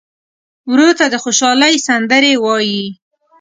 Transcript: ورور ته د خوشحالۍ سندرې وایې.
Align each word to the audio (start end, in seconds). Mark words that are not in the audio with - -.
ورور 0.71 0.91
ته 0.99 1.05
د 1.09 1.15
خوشحالۍ 1.23 1.75
سندرې 1.87 2.33
وایې. 2.43 2.85